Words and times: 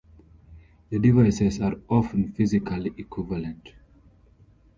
The 0.89 0.97
devices 0.97 1.61
are 1.61 1.75
often 1.87 2.31
physically 2.33 2.91
equivalent. 2.97 3.69